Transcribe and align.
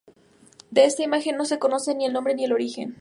De 0.71 0.85
esta 0.85 1.03
imagen 1.03 1.37
no 1.37 1.45
se 1.45 1.59
conoce 1.59 1.93
ni 1.93 2.07
el 2.07 2.13
nombre 2.13 2.33
ni 2.33 2.45
el 2.45 2.53
origen. 2.53 2.97